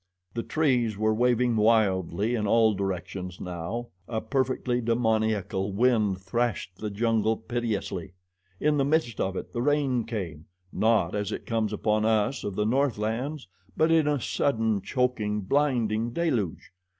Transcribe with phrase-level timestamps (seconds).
[0.33, 6.89] The trees were waving wildly in all directions now, a perfectly demoniacal wind threshed the
[6.89, 8.13] jungle pitilessly.
[8.59, 12.55] In the midst of it the rain came not as it comes upon us of
[12.55, 16.71] the northlands, but in a sudden, choking, blinding deluge.